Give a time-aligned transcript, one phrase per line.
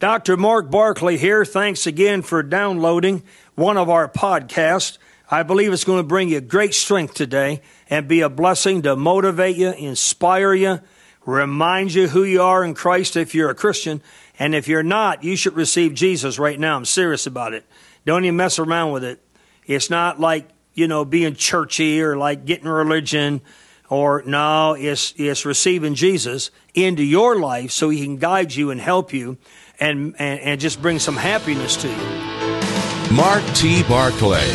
[0.00, 0.38] Dr.
[0.38, 1.44] Mark Barclay here.
[1.44, 3.22] Thanks again for downloading
[3.54, 4.96] one of our podcasts.
[5.30, 8.96] I believe it's going to bring you great strength today and be a blessing to
[8.96, 10.80] motivate you, inspire you,
[11.26, 14.00] remind you who you are in Christ if you're a Christian.
[14.38, 16.76] And if you're not, you should receive Jesus right now.
[16.76, 17.66] I'm serious about it.
[18.06, 19.22] Don't even mess around with it.
[19.66, 23.42] It's not like, you know, being churchy or like getting religion
[23.90, 28.80] or no, it's, it's receiving Jesus into your life so he can guide you and
[28.80, 29.36] help you
[29.80, 33.16] and, and, and just bring some happiness to you.
[33.16, 33.82] Mark T.
[33.84, 34.48] Barclay,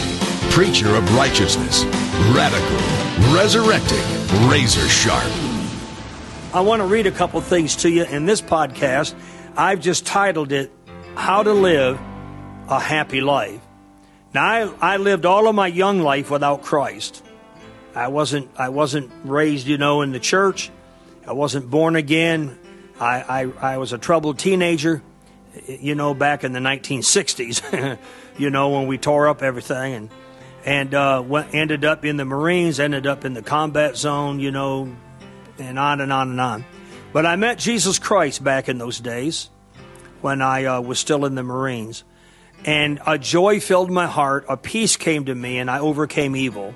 [0.51, 1.83] preacher of righteousness,
[2.33, 2.77] radical,
[3.33, 5.31] resurrecting, razor sharp.
[6.53, 9.13] I want to read a couple things to you in this podcast.
[9.57, 10.71] I've just titled it,
[11.15, 11.99] How to Live
[12.67, 13.61] a Happy Life.
[14.33, 17.23] Now, I, I lived all of my young life without Christ.
[17.93, 20.71] I wasn't, I wasn't raised, you know, in the church.
[21.25, 22.57] I wasn't born again.
[22.99, 25.01] I, I, I was a troubled teenager,
[25.67, 27.97] you know, back in the 1960s,
[28.37, 30.09] you know, when we tore up everything and,
[30.65, 34.51] and uh, went, ended up in the Marines, ended up in the combat zone, you
[34.51, 34.95] know,
[35.57, 36.65] and on and on and on.
[37.13, 39.49] But I met Jesus Christ back in those days
[40.21, 42.03] when I uh, was still in the Marines.
[42.65, 46.73] And a joy filled my heart, a peace came to me, and I overcame evil.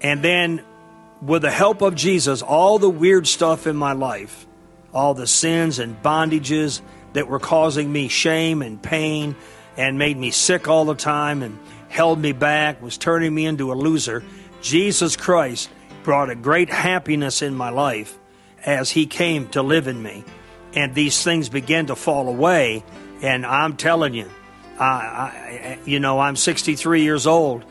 [0.00, 0.62] And then,
[1.22, 4.46] with the help of Jesus, all the weird stuff in my life,
[4.92, 6.82] all the sins and bondages
[7.14, 9.34] that were causing me shame and pain
[9.76, 13.72] and made me sick all the time and held me back, was turning me into
[13.72, 14.22] a loser,
[14.60, 15.70] Jesus Christ
[16.02, 18.18] brought a great happiness in my life
[18.64, 20.24] as He came to live in me.
[20.74, 22.84] And these things began to fall away.
[23.22, 24.28] And I'm telling you,
[24.78, 27.64] I, I, you know, I'm 63 years old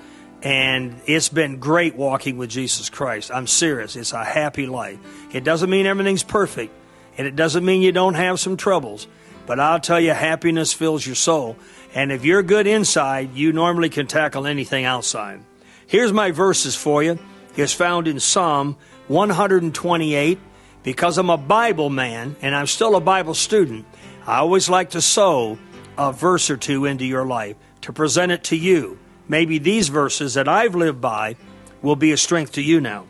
[0.44, 3.32] and it's been great walking with Jesus Christ.
[3.32, 3.96] I'm serious.
[3.96, 5.00] It's a happy life.
[5.34, 6.74] It doesn't mean everything's perfect,
[7.18, 9.08] and it doesn't mean you don't have some troubles.
[9.46, 11.58] But I'll tell you, happiness fills your soul.
[11.94, 15.42] And if you're good inside, you normally can tackle anything outside.
[15.86, 17.20] Here's my verses for you.
[17.56, 20.40] It's found in Psalm 128.
[20.84, 23.86] Because I'm a Bible man and I'm still a Bible student,
[24.28, 25.58] I always like to sow
[25.98, 30.34] a verse or two into your life to present it to you maybe these verses
[30.34, 31.36] that I've lived by
[31.82, 33.06] will be a strength to you now.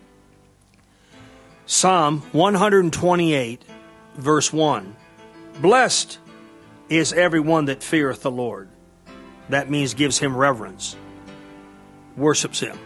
[1.66, 3.62] Psalm 128,
[4.16, 4.96] verse 1.
[5.60, 6.20] Blessed
[6.98, 8.70] is everyone that feareth the Lord.
[9.50, 10.96] That means gives him reverence,
[12.16, 12.78] worships him.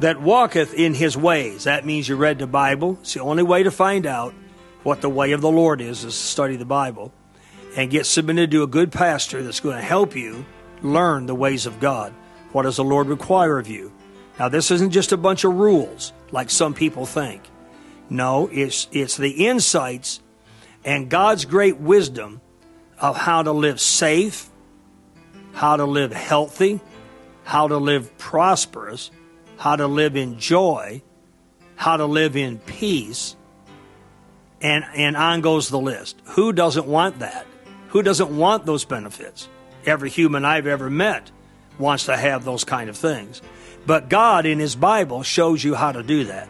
[0.00, 1.64] That walketh in his ways.
[1.64, 2.98] That means you read the Bible.
[3.00, 4.34] It's the only way to find out
[4.82, 7.12] what the way of the Lord is, is to study the Bible
[7.76, 10.44] and get submitted to a good pastor that's going to help you
[10.82, 12.12] learn the ways of God.
[12.52, 13.92] What does the Lord require of you?
[14.38, 17.42] Now, this isn't just a bunch of rules like some people think.
[18.10, 20.20] No, it's, it's the insights
[20.84, 22.40] and God's great wisdom
[22.98, 24.48] of how to live safe,
[25.52, 26.80] how to live healthy,
[27.44, 29.10] how to live prosperous,
[29.58, 31.02] how to live in joy,
[31.76, 33.36] how to live in peace,
[34.60, 36.20] and, and on goes the list.
[36.30, 37.46] Who doesn't want that?
[37.88, 39.48] Who doesn't want those benefits?
[39.84, 41.30] Every human I've ever met
[41.78, 43.42] wants to have those kind of things.
[43.86, 46.48] But God in His Bible shows you how to do that.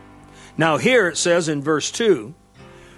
[0.57, 2.34] Now, here it says in verse 2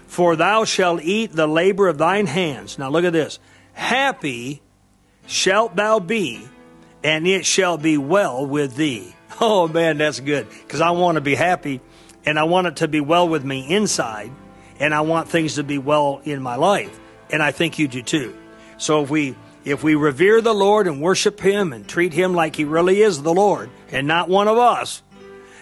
[0.08, 2.78] For thou shalt eat the labor of thine hands.
[2.78, 3.38] Now, look at this.
[3.74, 4.62] Happy
[5.26, 6.48] shalt thou be,
[7.04, 9.14] and it shall be well with thee.
[9.40, 10.48] Oh, man, that's good.
[10.50, 11.80] Because I want to be happy,
[12.26, 14.32] and I want it to be well with me inside,
[14.80, 16.98] and I want things to be well in my life.
[17.30, 18.36] And I think you do too.
[18.78, 22.56] So if we if we revere the Lord and worship Him and treat Him like
[22.56, 25.02] He really is the Lord and not one of us,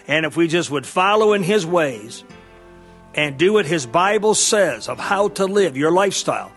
[0.07, 2.23] and if we just would follow in His ways
[3.17, 6.51] and do what His Bible says of how to live your lifestyle.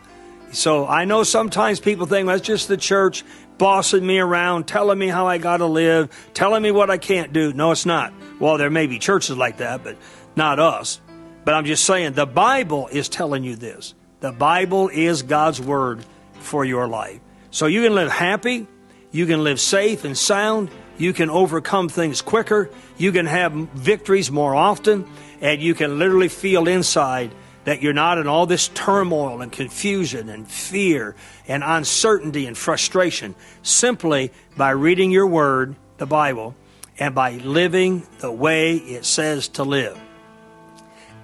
[0.53, 3.25] So I know sometimes people think that's just the church
[3.56, 7.32] bossing me around, telling me how I got to live, telling me what I can't
[7.32, 7.53] do.
[7.53, 8.12] No, it's not.
[8.38, 9.97] Well, there may be churches like that, but
[10.37, 11.00] not us.
[11.44, 13.94] But I'm just saying the Bible is telling you this.
[14.20, 16.04] The Bible is God's word
[16.41, 17.20] for your life.
[17.50, 18.67] So you can live happy,
[19.11, 20.70] you can live safe and sound,
[21.00, 25.06] you can overcome things quicker, you can have victories more often,
[25.41, 27.31] and you can literally feel inside
[27.64, 31.14] that you're not in all this turmoil and confusion and fear
[31.47, 36.55] and uncertainty and frustration simply by reading your word, the Bible,
[36.99, 39.99] and by living the way it says to live.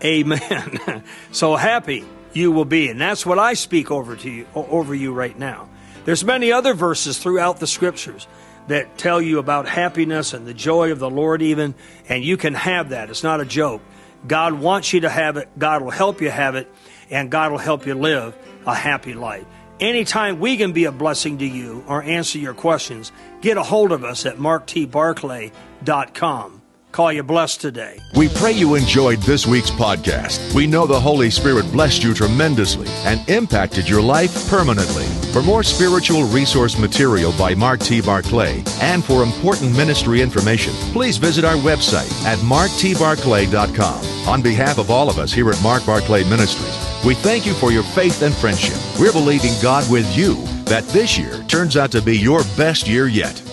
[0.05, 1.03] Amen.
[1.33, 5.13] so happy you will be, and that's what I speak over to you over you
[5.13, 5.69] right now.
[6.05, 8.27] There's many other verses throughout the scriptures
[8.69, 11.75] that tell you about happiness and the joy of the Lord even,
[12.09, 13.11] and you can have that.
[13.11, 13.83] It's not a joke.
[14.27, 15.49] God wants you to have it.
[15.59, 16.73] God will help you have it,
[17.11, 18.37] and God will help you live
[18.67, 19.45] a happy life.
[19.79, 23.93] Anytime we can be a blessing to you or answer your questions, get a hold
[23.93, 26.63] of us at marktbarclay.com.
[26.93, 28.01] Call you blessed today.
[28.15, 30.55] We pray you enjoyed this week's podcast.
[30.55, 35.05] We know the Holy Spirit blessed you tremendously and impacted your life permanently.
[35.37, 38.01] For more spiritual resource material by Mark T.
[38.01, 44.29] Barclay and for important ministry information, please visit our website at marktbarclay.com.
[44.31, 46.75] On behalf of all of us here at Mark Barclay Ministries,
[47.05, 48.79] we thank you for your faith and friendship.
[48.99, 53.07] We're believing God with you that this year turns out to be your best year
[53.07, 53.46] yet.